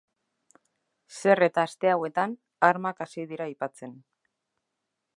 [1.17, 2.35] Zer eta aste hauetan,
[2.71, 3.97] armak hasi dira aipatzen.